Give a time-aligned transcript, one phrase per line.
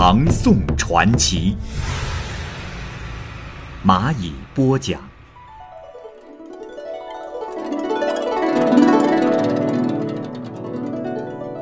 [0.00, 1.56] 唐宋传奇》，
[3.84, 5.00] 蚂蚁播讲。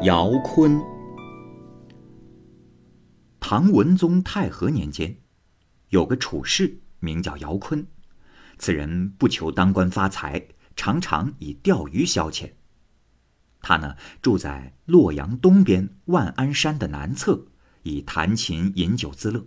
[0.02, 0.78] 姚坤，
[3.40, 5.16] 唐文宗太和年间，
[5.88, 7.86] 有个处士名叫姚坤，
[8.58, 12.50] 此人不求当官发财，常常以钓鱼消遣。
[13.62, 17.46] 他呢，住在洛阳东边万安山的南侧，
[17.86, 19.46] 以弹琴饮酒自乐。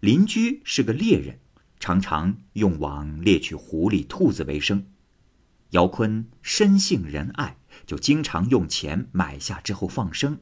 [0.00, 1.38] 邻居是个猎人，
[1.78, 4.86] 常常用网猎取狐狸、兔子为生。
[5.72, 10.38] 姚坤深信仁爱，就经常用钱买下之后放生，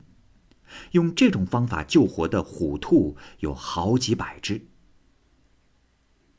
[0.92, 4.68] 用这种方法救活的虎兔有好几百只。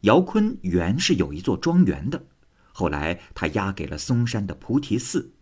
[0.01, 2.25] 姚坤原是有一座庄园的，
[2.71, 5.33] 后来他押给了嵩山的菩提寺。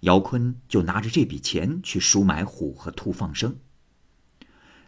[0.00, 3.56] 姚坤就拿着这笔钱去赎买虎和兔放生。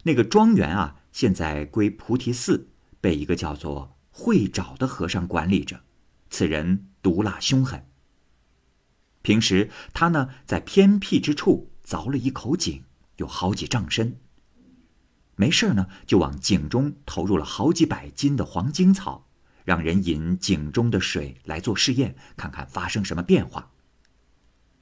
[0.03, 2.69] 那个庄园啊，现在归菩提寺，
[3.01, 5.81] 被一个叫做慧沼的和尚管理着。
[6.29, 7.85] 此人毒辣凶狠。
[9.21, 12.83] 平时他呢，在偏僻之处凿了一口井，
[13.17, 14.17] 有好几丈深。
[15.35, 19.27] 没事呢，就往井中投入了好几百斤的黄金草，
[19.65, 23.71] 让人饮井中的水来做试验，看看发生什么变化。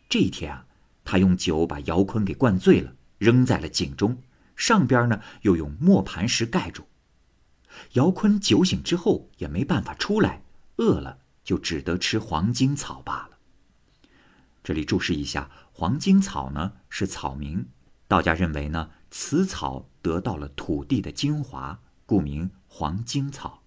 [0.10, 0.66] 这一天啊，
[1.04, 4.18] 他用酒把姚坤给灌醉了，扔在了井中，
[4.58, 6.86] 上边呢又用磨盘石盖住。
[7.94, 10.42] 姚坤酒醒之后也没办法出来，
[10.78, 13.38] 饿了就只得吃黄金草罢了。
[14.64, 17.68] 这里注释一下，黄金草呢是草名，
[18.08, 23.64] 道家认为呢此草得到了土地的精华，故名黄金草。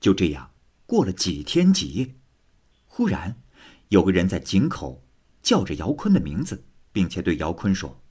[0.00, 0.50] 就这样
[0.86, 2.14] 过了几天几夜，
[2.86, 3.36] 忽然。
[3.88, 5.04] 有个人在井口
[5.40, 8.02] 叫着姚坤的名字，并且对姚坤说：“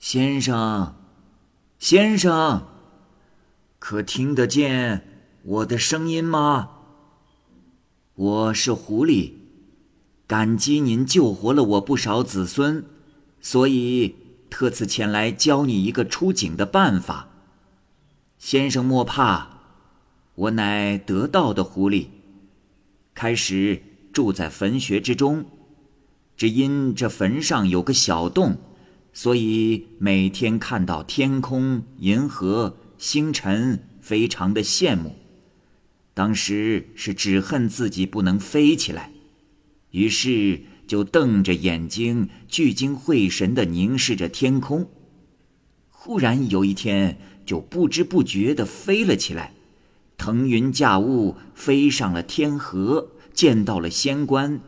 [0.00, 0.94] 先生，
[1.78, 2.66] 先生，
[3.78, 5.06] 可听得见
[5.42, 6.70] 我的声音吗？
[8.14, 9.34] 我是狐狸，
[10.26, 12.82] 感激您救活了我不少子孙，
[13.42, 14.16] 所以
[14.48, 17.28] 特此前来教你一个出井的办法。
[18.38, 19.48] 先生莫怕，
[20.34, 22.06] 我乃得道的狐狸，
[23.14, 25.44] 开始。”住在坟穴之中，
[26.36, 28.56] 只因这坟上有个小洞，
[29.12, 35.16] 所以每天看到天空、银河、星辰，非常的羡慕。
[36.14, 39.12] 当时是只恨自己不能飞起来，
[39.90, 44.88] 于是就瞪着眼睛，聚精会神的凝视着天空。
[45.88, 49.52] 忽然有一天，就不知不觉的飞了起来，
[50.16, 53.12] 腾云驾雾，飞上了天河。
[53.32, 54.60] 见到了仙官，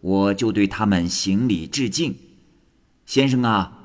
[0.00, 2.16] 我就对他们行礼致敬。
[3.06, 3.77] 先生啊，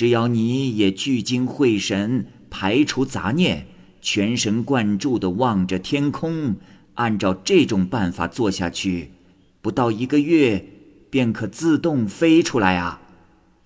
[0.00, 3.66] 只要你也聚精会神，排除杂念，
[4.00, 6.56] 全神贯注地望着天空，
[6.94, 9.12] 按照这种办法做下去，
[9.60, 10.64] 不到一个月，
[11.10, 13.02] 便可自动飞出来啊！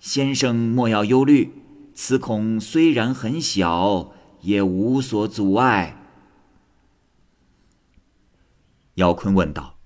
[0.01, 1.53] 先生莫要忧虑，
[1.93, 5.95] 此孔虽然很小，也无所阻碍。
[8.95, 9.77] 姚坤问道。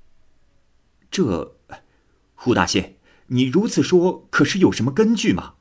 [1.12, 1.58] 这，
[2.34, 2.96] 胡大仙，
[3.28, 5.54] 你如此说，可是有什么根据吗？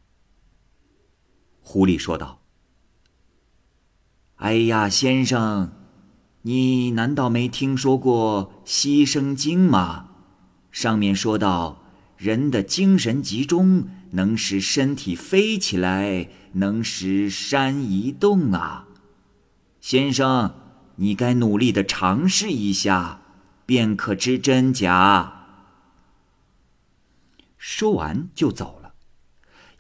[1.71, 2.41] 狐狸说道
[4.37, 5.71] ：“哎呀，先生，
[6.41, 10.09] 你难道没听说过《西生经》吗？
[10.73, 11.83] 上面说到，
[12.17, 18.87] 人的精神集中能使身体飞起来，能使山移动啊！
[19.79, 20.55] 先生，
[20.97, 23.21] 你该努力的尝试一下，
[23.67, 25.35] 便可知真假。”
[27.59, 28.78] 说完就走，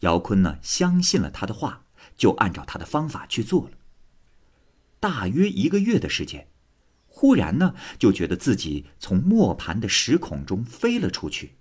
[0.00, 1.84] 姚坤呢相信了他的话，
[2.16, 3.70] 就按照他的方法去做了。
[5.00, 6.48] 大约一个月的时间，
[7.06, 11.56] 忽然呢就觉得自己从磨盘的石孔中飞了出去。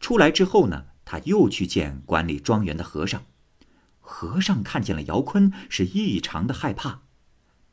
[0.00, 3.24] 出来之后呢，他又去见管理庄园的和尚，
[4.00, 7.02] 和尚看见了姚坤是异常的害怕，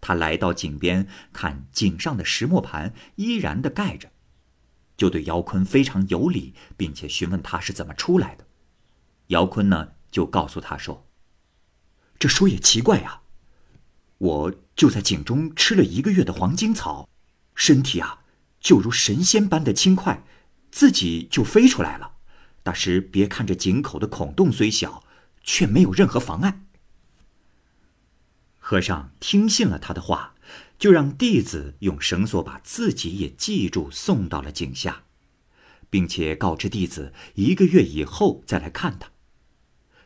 [0.01, 4.11] 他来到井边看井上的石磨盘依然的盖着。
[4.97, 8.47] 就对姚坤非常有礼，并且询问他是怎么出来的。
[9.27, 11.07] 姚坤呢，就告诉他说
[12.19, 13.23] ：“这说也奇怪啊，
[14.17, 17.09] 我就在井中吃了一个月的黄金草，
[17.55, 18.19] 身体啊
[18.59, 20.23] 就如神仙般的轻快，
[20.71, 22.13] 自己就飞出来了。
[22.63, 25.03] 大师别看这井口的孔洞虽小，
[25.43, 26.61] 却没有任何妨碍。
[28.57, 30.35] 和尚听信了他的话，
[30.79, 35.03] 就让弟子用绳索把自己也系住，送到了井下，
[35.89, 39.11] 并且告知弟子一个月以后再来看他。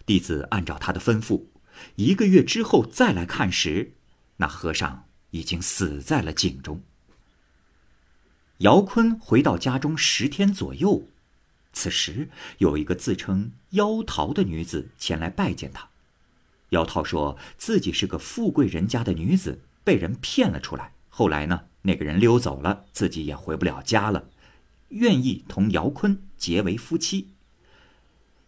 [0.10, 1.44] 弟子按照他的吩咐，
[1.96, 3.92] 一个月之后再来看时，
[4.38, 6.82] 那和尚已经死在了井中。
[8.58, 11.04] 姚坤回到家中十天左右，
[11.74, 15.88] 此时有一个自称妖桃的女子前来拜见他。
[16.70, 20.92] 姚桃说自己是个富贵人家的女子，被人骗了出来。
[21.10, 24.28] 后来呢，那个人溜走了，自己也回不了家了，
[24.88, 27.28] 愿意同姚坤结为夫妻。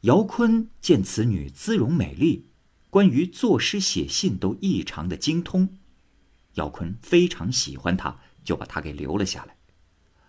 [0.01, 2.47] 姚坤见此女姿容美丽，
[2.89, 5.77] 关于作诗写信都异常的精通，
[6.55, 9.57] 姚坤非常喜欢她，就把她给留了下来。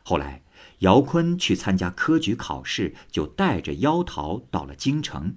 [0.02, 0.42] 后来，
[0.80, 5.36] 姚坤去参加科举考试，就带着妖桃到了京城。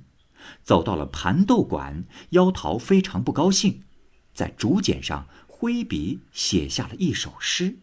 [0.61, 3.83] 走到了盘豆馆，妖桃非常不高兴，
[4.33, 7.77] 在竹简上挥笔写下了一首诗：“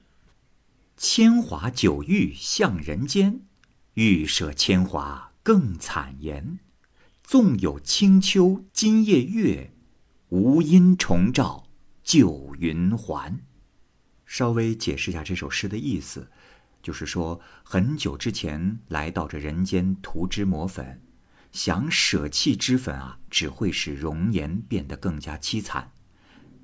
[0.99, 3.40] 铅华九玉向人间，
[3.94, 6.59] 欲舍铅华更惨言。
[7.23, 9.73] 纵有清秋今夜月，
[10.29, 11.69] 无因重照
[12.03, 13.41] 旧云还。”
[14.27, 16.31] 稍微解释一下这首诗的意思，
[16.83, 21.00] 就是说很久之前来到这人间涂脂抹粉。
[21.53, 25.93] 想舍弃脂粉啊，只会使容颜变得更加凄惨。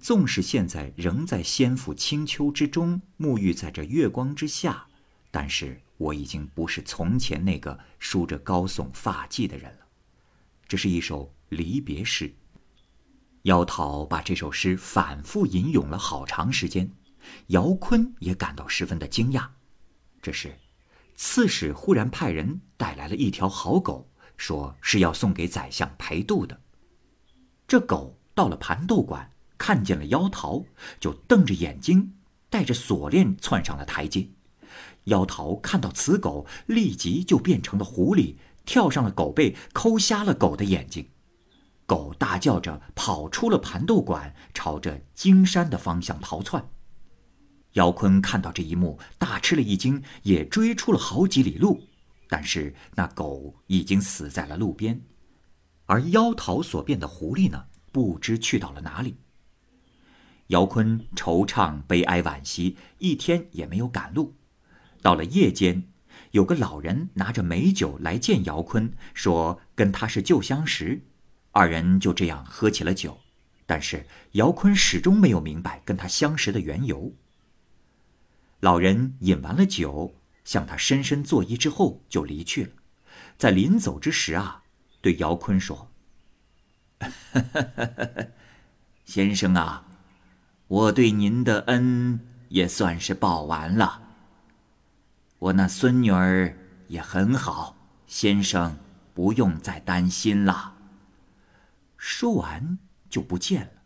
[0.00, 4.86] 纵使现在仍在仙府清秋之中，沐浴在这月光之下，
[5.30, 9.86] 但是我已经不是从前那个梳着高耸发髻的人了。
[10.66, 12.32] 这是一首离别诗。
[13.42, 16.90] 姚桃把这首诗反复吟咏了好长时间，
[17.48, 19.48] 姚坤也感到十分的惊讶。
[20.20, 20.58] 这时，
[21.14, 24.10] 刺史忽然派人带来了一条好狗。
[24.36, 26.60] 说是要送给宰相陪度的。
[27.66, 30.64] 这狗到了盘豆馆，看见了妖桃，
[31.00, 32.14] 就瞪着眼睛，
[32.48, 34.28] 带着锁链窜上了台阶。
[35.08, 41.08] 妖桃看到此狗，立即就变成了狐狸，跳上了狗背，抠瞎了狗的眼睛。
[41.86, 46.68] 狗大叫着跑出了盘豆馆，朝着金山的方向逃窜。
[47.72, 51.82] 姚坤看到这一幕，大吃了一惊，也追出了好几里路。
[52.28, 55.00] 但是那狗已经死在了路边，
[55.86, 57.64] 而妖桃所变的狐狸呢？
[57.90, 59.16] 不知去到了哪里。
[60.48, 64.34] 姚坤惆怅、悲哀、惋惜，一天也没有赶路。
[65.02, 65.84] 到了夜间，
[66.32, 71.02] 有个老人拿着美酒来见姚坤，说跟他是旧相识。
[71.52, 73.18] 二人就这样喝起了酒，
[73.66, 77.12] 但是姚坤始终没有明白跟他相识的缘由。
[78.60, 80.14] 老人饮完了酒。
[80.44, 82.70] 向他深深作揖之后，就离去了。
[83.36, 84.62] 在临走之时啊，
[85.02, 85.90] 对姚坤说
[89.04, 89.86] ：“先生啊，
[90.68, 94.07] 我对您的恩也算是报完了。
[95.38, 96.56] 我那孙女儿
[96.88, 97.76] 也很好，
[98.06, 98.76] 先生
[99.14, 100.74] 不用再担心了。”
[101.96, 102.78] 说完
[103.08, 103.82] 就不见了。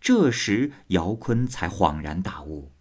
[0.00, 2.72] 这时姚坤才恍然大悟。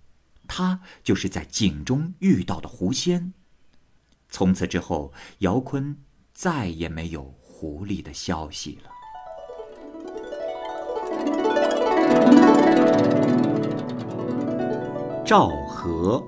[0.46, 3.34] 他就是在井中遇到的狐仙。
[4.30, 5.98] 从此之后，姚坤
[6.34, 8.90] 再也没有狐狸的消息了。
[15.26, 16.24] 赵和，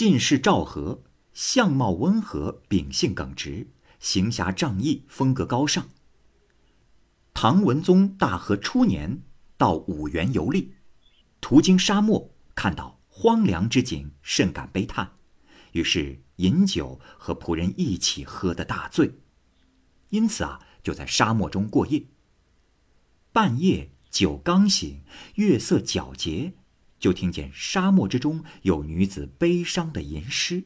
[0.00, 1.02] 进士赵和，
[1.34, 3.66] 相貌温和，秉性耿直，
[3.98, 5.90] 行侠仗义，风格高尚。
[7.34, 9.20] 唐文宗大和初年，
[9.58, 10.72] 到五原游历。
[11.42, 15.16] 途经沙漠，看到荒凉之景，甚感悲叹，
[15.72, 19.18] 于是饮酒和仆人一起喝得大醉，
[20.08, 22.06] 因此啊，就在沙漠中过夜。
[23.32, 25.02] 半夜酒刚醒，
[25.34, 26.54] 月色皎洁，
[27.00, 30.64] 就听见沙漠之中有女子悲伤的吟诗：“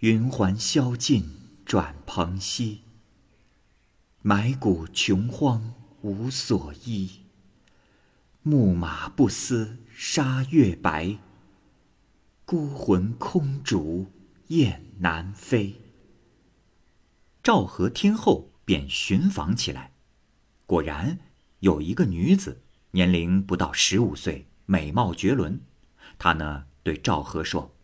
[0.00, 1.24] 云环消尽
[1.64, 2.82] 转蓬兮，
[4.20, 5.72] 埋骨穷荒
[6.02, 7.20] 无所依。”
[8.42, 11.16] 木马不思沙月白，
[12.44, 14.10] 孤魂空竹
[14.48, 15.76] 雁南飞。
[17.40, 19.92] 赵和听后便寻访起来，
[20.66, 21.20] 果然
[21.60, 25.60] 有一个女子，年龄不到十五岁，美貌绝伦。
[26.18, 27.76] 她呢对赵和说：“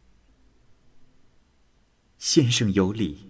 [2.16, 3.28] 先生有礼，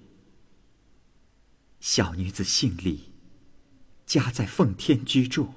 [1.81, 3.11] 小女子姓李，
[4.07, 5.55] 家在奉天居住。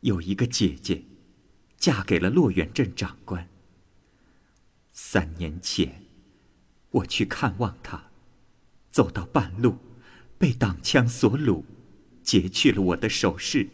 [0.00, 1.04] 有一个姐姐，
[1.76, 3.48] 嫁给了洛远镇长官。
[4.92, 6.02] 三年前，
[6.90, 8.10] 我去看望她，
[8.90, 9.78] 走到半路，
[10.36, 11.62] 被党枪所掳，
[12.24, 13.70] 劫去了我的首饰，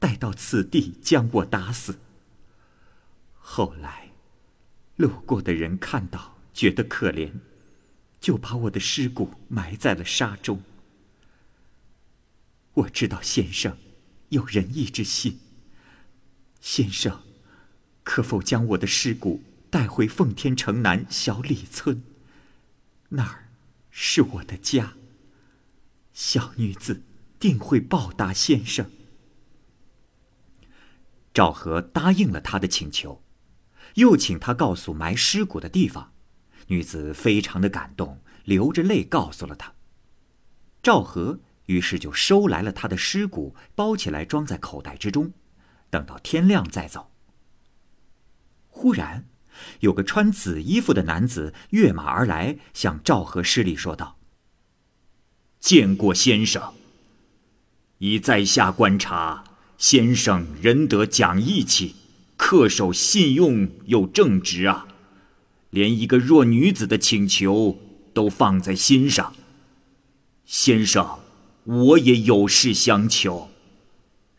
[0.00, 2.00] 带到此地将我打死。
[3.44, 4.12] 后来，
[4.96, 7.32] 路过的人看到，觉得可怜，
[8.18, 10.62] 就把我的尸骨埋在了沙中。
[12.74, 13.76] 我知道先生
[14.30, 15.38] 有仁义之心。
[16.60, 17.22] 先生，
[18.04, 22.02] 可否将我的尸骨带回奉天城南小李村？
[23.10, 23.48] 那儿
[23.90, 24.94] 是我的家。
[26.14, 27.02] 小女子
[27.38, 28.90] 定会报答先生。
[31.34, 33.22] 赵和答应了他的请求，
[33.94, 36.12] 又请他告诉埋尸骨的地方。
[36.68, 39.74] 女子非常的感动，流着泪告诉了他。
[40.82, 45.32] 赵和于是就收来了他的尸骨，包起来装在口袋之中。
[45.90, 47.10] 等到天亮再走。
[48.68, 49.28] 忽然，
[49.80, 54.18] 有个穿紫衣服的男子跃马而来，向赵和施礼说道
[55.60, 56.72] ：“见过先生。
[57.98, 59.44] 以在下观察，
[59.76, 61.94] 先生仁德讲义气，
[62.42, 64.88] 恪守信用又正直啊，
[65.70, 67.78] 连一个弱女子的请求
[68.12, 69.32] 都放在心上。
[70.44, 71.20] 先生，
[71.62, 73.48] 我也有事相求。”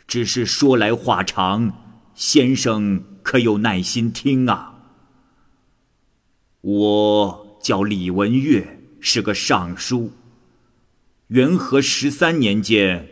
[0.05, 1.73] 只是说来话长，
[2.13, 4.73] 先生可有耐心听啊？
[6.59, 10.11] 我叫李文月，是个尚书。
[11.27, 13.07] 元和十三年间，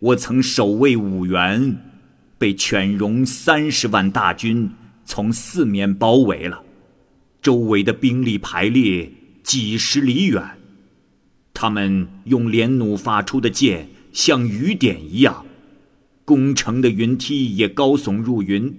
[0.00, 1.93] 我曾守卫五原，
[2.38, 4.70] 被犬戎三十万大军
[5.04, 6.62] 从四面包围了，
[7.40, 9.10] 周围的兵力排列
[9.42, 10.58] 几十里远，
[11.52, 15.44] 他们用连弩发出的箭像雨点一样。
[16.24, 18.74] 攻城的云梯也高耸入云，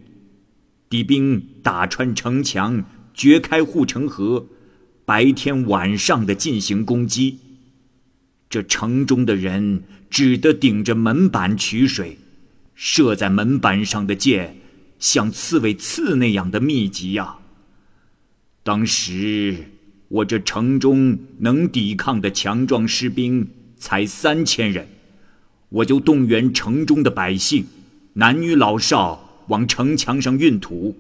[0.90, 2.84] 敌兵打穿城墙，
[3.14, 4.48] 掘开护城河，
[5.06, 7.38] 白天晚上的进行攻击。
[8.50, 12.18] 这城中的人只得顶着门板取水，
[12.76, 14.58] 射在门板上的箭
[15.00, 17.38] 像刺猬刺那样的密集呀。
[18.62, 19.72] 当时
[20.08, 24.88] 我这城中能抵抗的强壮士兵才三千人。
[25.70, 27.66] 我就动员城中的百姓，
[28.14, 30.98] 男女老少往城墙上运土，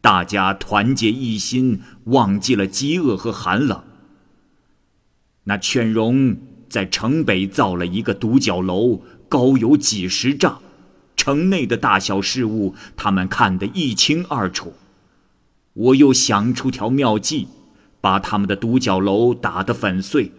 [0.00, 3.82] 大家团结一心，忘记了饥饿和寒冷。
[5.44, 6.36] 那犬戎
[6.68, 10.60] 在城北造了一个独角楼，高有几十丈，
[11.16, 14.74] 城内的大小事物他们看得一清二楚。
[15.72, 17.48] 我又想出条妙计，
[18.00, 20.30] 把他们的独角楼打得粉碎。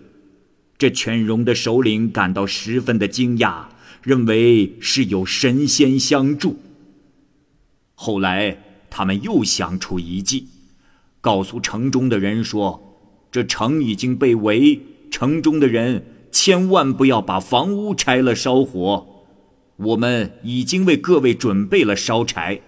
[0.77, 3.65] 这犬戎的首领感到十分的惊讶，
[4.03, 6.60] 认为是有神仙相助。
[7.96, 10.48] 后来他们又想出一计，
[11.19, 13.00] 告诉城中的人说
[13.31, 14.79] ：“这城已经被围，
[15.10, 19.16] 城中的人千万不要把房屋拆了烧火。
[19.77, 22.62] 我们已经为各位准备了烧柴。”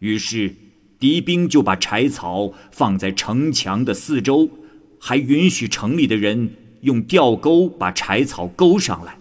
[0.00, 0.54] 于是
[0.98, 4.50] 敌兵就把柴草放在城墙的四周，
[4.98, 6.56] 还允许城里的人。
[6.82, 9.18] 用吊钩把柴草勾上来。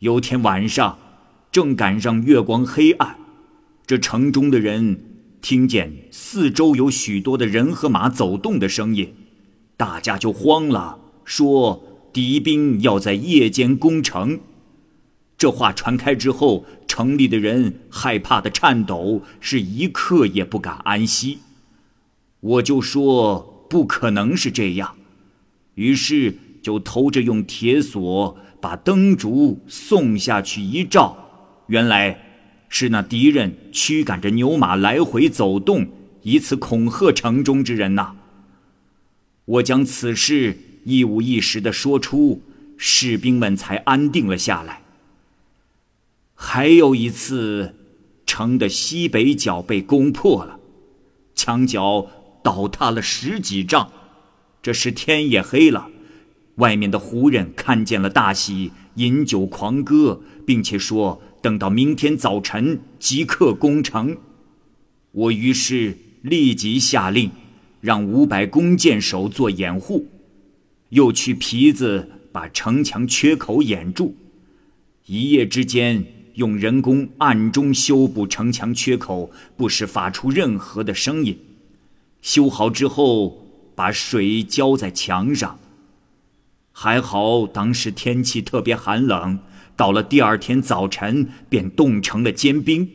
[0.00, 0.98] 有天晚上，
[1.50, 3.16] 正赶上月光黑暗，
[3.86, 5.02] 这城中的人
[5.40, 9.14] 听见四周有许多的人和马走动的声音，
[9.78, 11.82] 大家就慌了，说
[12.12, 14.40] 敌兵要在夜间攻城。
[15.40, 21.38] 这话传开之后，城里的人害怕的颤抖，是一刻也不敢安息。
[22.40, 24.96] 我就说不可能是这样。
[25.76, 32.20] 于是就偷着用铁锁把灯烛送下去一照，原来
[32.68, 35.88] 是那敌人驱赶着牛马来回走动，
[36.20, 38.14] 以此恐吓城中之人呐。
[39.46, 42.42] 我将此事一五一十的说出，
[42.76, 44.82] 士兵们才安定了下来。
[46.42, 47.74] 还有一次，
[48.24, 50.58] 城的西北角被攻破了，
[51.34, 52.06] 墙角
[52.42, 53.92] 倒塌了十几丈。
[54.62, 55.90] 这时天也黑了，
[56.54, 64.16] 外面的胡人看见了大喜，饮酒狂歌，并且说等到明天早晨即刻攻城。
[65.12, 67.30] 我于是立即下令，
[67.82, 70.08] 让五百弓箭手做掩护，
[70.88, 74.16] 又去皮子把城墙缺口掩住。
[75.04, 81.38] 一夜之间，用人工暗中修补城墙缺口，不时发出任何的声音。
[82.22, 83.46] 修好之后。
[83.72, 85.58] 把水浇在墙上。
[86.70, 89.38] 还好当时天气特别寒冷，
[89.74, 92.90] 到了第二天早晨便冻成了坚冰，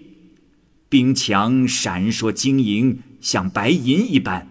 [0.88, 4.48] 冰墙闪烁晶莹，像白银一般，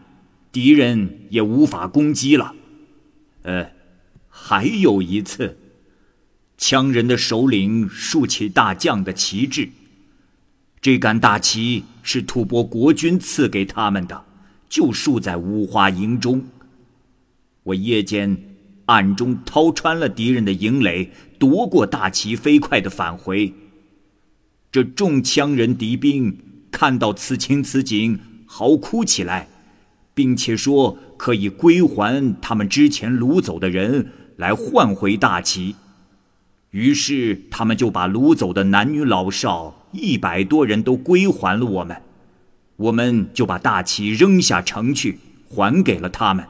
[0.50, 2.52] 敌人也无法攻击了。
[3.42, 3.70] 呃，
[4.28, 5.56] 还有一次，
[6.66, 9.68] 羌人的首领竖起大将的旗帜，
[10.80, 14.24] 这杆大旗是吐蕃国君赐给他们的，
[14.70, 16.42] 就竖在五花营中。
[17.64, 18.56] 我夜间
[18.86, 23.52] 暗中掏穿了敌人的营垒，夺过大旗，飞快的返回。
[24.72, 26.38] 这众羌人敌兵
[26.70, 29.50] 看到此情此景，嚎哭起来，
[30.14, 35.76] 并且说可以归还他们之前掳走的人，来换回大旗。
[36.74, 42.02] 于是他们就把掳走的男女老少一百多人都归还了我们，
[42.74, 46.44] 我们就把大旗扔下城去，还给了他们。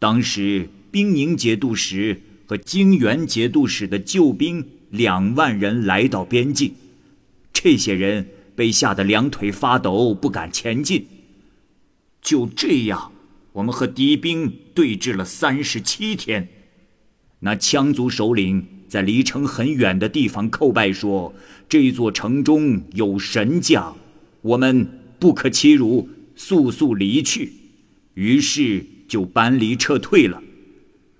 [0.00, 6.74] 当时，兵宁节度使和泾原节度使的救兵两万人来到边境，
[7.52, 11.06] 这些人被吓得两腿发抖，不敢前进。
[12.20, 13.12] 就这样，
[13.52, 16.48] 我们和敌兵对峙了三十七天。
[17.38, 21.32] 那羌族首领在离城很远的地方叩拜说
[21.66, 23.96] ：“这座城中有神将，
[24.42, 24.86] 我们
[25.18, 27.52] 不可欺辱，速速离去。”
[28.12, 28.84] 于是。
[29.10, 30.40] 就搬离撤退了，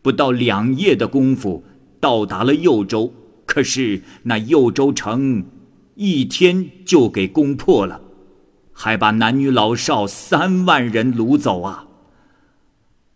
[0.00, 1.64] 不到两夜的功夫，
[1.98, 3.12] 到达了右州。
[3.44, 5.44] 可是那右州城，
[5.96, 8.00] 一天就给攻破了，
[8.72, 11.88] 还把男女老少三万人掳走啊！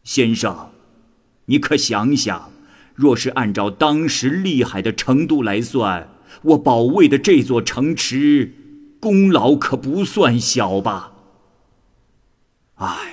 [0.03, 0.71] 先生，
[1.45, 2.51] 你可想想，
[2.95, 6.09] 若是按照当时厉害的程度来算，
[6.43, 8.55] 我保卫的这座城池，
[9.01, 11.13] 功劳可不算小吧？
[12.77, 13.11] 唉。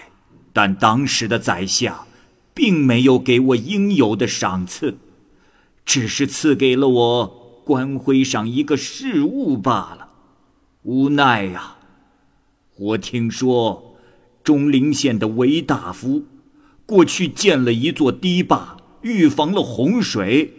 [0.54, 2.06] 但当时的宰相，
[2.54, 4.98] 并没有给我应有的赏赐，
[5.86, 10.10] 只是赐给了我官徽上一个事物罢了。
[10.82, 11.78] 无奈呀，
[12.78, 13.96] 我听说
[14.44, 16.26] 钟陵县的韦大夫
[16.86, 20.54] 过去建了一座堤坝，预防了洪水。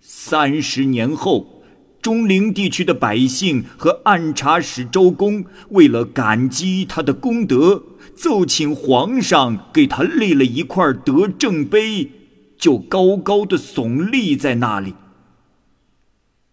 [0.00, 1.62] 三十年后，
[2.00, 7.84] 钟陵地区的百姓和按察使周公为了感激他的功德。
[8.14, 12.10] 奏请皇上给他立了一块德政碑，
[12.58, 14.94] 就高高的耸立在那里。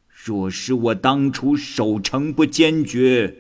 [0.10, 3.36] 若是我当初守城不坚决，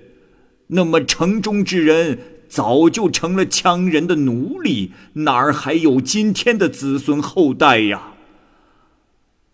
[0.67, 8.14] 那么城中之人早就成了羌人的奴隶，哪儿还有今天的子孙后代呀？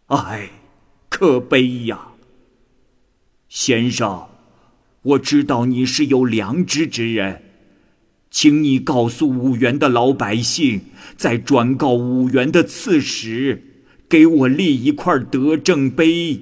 [0.08, 0.50] 唉，
[1.10, 2.10] 可悲呀！
[3.50, 4.28] 先生，
[5.02, 7.44] 我知道你是有良知之人。
[8.30, 10.82] 请你告诉五原的老百姓，
[11.16, 16.42] 再转告五原的刺史，给我立一块德政碑，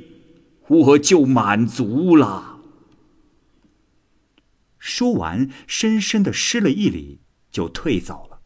[0.67, 2.50] 我就满足了。
[4.81, 8.41] 说完，深深的施了一礼，就退走了。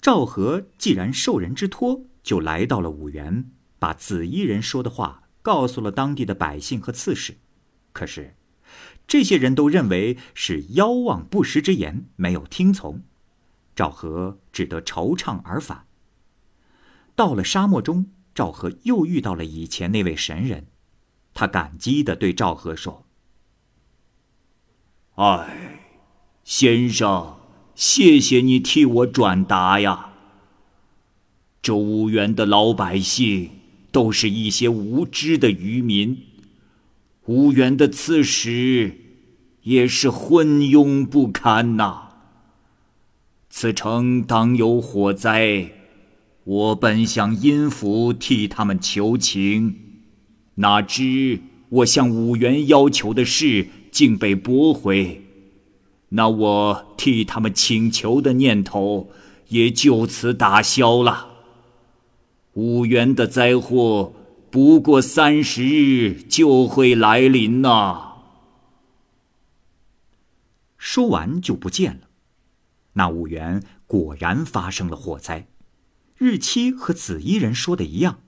[0.00, 7.36] 赵和既然受人之托，就来到了五原，把紫衣人说的话告诉了当地的百姓和刺史。
[7.92, 8.36] 可是。
[9.06, 13.02] 这些人都认为是妖妄不实之言，没有听从。
[13.74, 15.86] 赵和只得惆怅而返。
[17.16, 20.66] 到了沙漠中，赵和又遇到了以前那位神人，
[21.32, 23.06] 他感激的对赵和说
[25.18, 25.80] ：“哎，
[26.44, 27.38] 先生，
[27.74, 30.10] 谢谢你替我转达呀。
[31.60, 33.50] 这五原的老百姓
[33.90, 36.18] 都是一些无知的渔民。”
[37.26, 38.94] 无缘的刺史
[39.62, 42.10] 也是昏庸不堪呐。
[43.50, 45.72] 此城当有火灾，
[46.44, 49.74] 我本想阴府替他们求情，
[50.54, 55.22] 哪知我向五原要求的事竟被驳回，
[56.10, 59.10] 那我替他们请求的念头
[59.48, 61.28] 也就此打消了。
[62.54, 64.14] 五原的灾祸。
[64.50, 68.14] 不过三十日就会来临呐。
[70.78, 72.08] 说完就不见了。
[72.94, 75.48] 那五原果然发生了火灾，
[76.16, 78.20] 日期和紫衣人说的一样，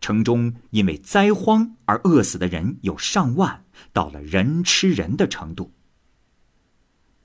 [0.00, 3.62] 城中因为灾荒而饿死的人有上万，
[3.92, 5.72] 到了人吃人的程度。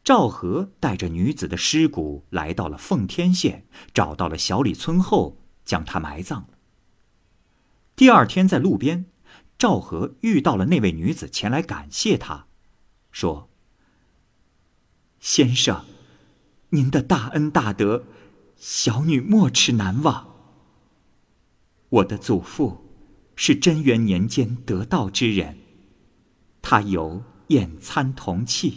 [0.04, 6.48] 赵和带着女子的尸骨来到了奉天县，找到了小李村后，将她埋葬。
[7.96, 9.06] 第二天，在路边，
[9.58, 12.48] 赵和遇到了那位女子，前来感谢他，
[13.12, 13.50] 说
[15.22, 15.86] ：“先生，
[16.72, 18.04] 您的大恩大德，
[18.58, 20.36] 小女没齿难忘。
[21.88, 22.84] 我的祖父
[23.38, 25.60] 是贞元年间得道之人。
[26.64, 27.18] 他有
[27.50, 28.72] 《演参同契》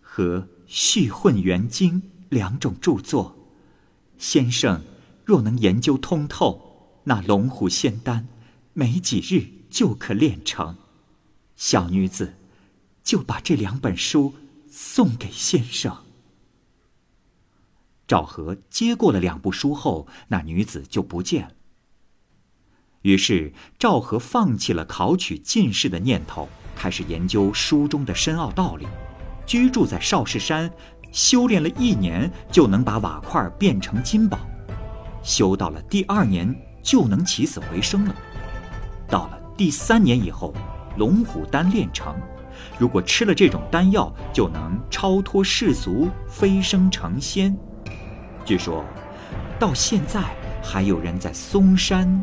[0.00, 2.00] 和《续混元经》
[2.30, 3.36] 两种著作。
[4.16, 4.82] 先生
[5.24, 8.28] 若能研究通透，那龙虎仙丹，
[8.72, 10.78] 没几日就可炼成。
[11.56, 12.34] 小女子
[13.02, 14.34] 就把这两本书
[14.70, 16.04] 送给先生。
[18.06, 21.54] 赵和接过了两部书后，那女子就不见了。
[23.02, 28.86] 于是赵和放弃了考取进士的念头，开始研究书中的深奥道理。
[29.44, 30.70] 居住在少室山，
[31.10, 34.38] 修炼了一年就能把瓦块变成金宝，
[35.22, 38.14] 修到了第二年就能起死回生了。
[39.08, 40.54] 到了第三年以后，
[40.96, 42.14] 龙虎丹炼成，
[42.78, 47.54] 如果吃了这种丹药，就能超脱世俗，飞升成仙。
[48.44, 48.84] 据说，
[49.58, 50.22] 到现在
[50.62, 52.22] 还有人在嵩山。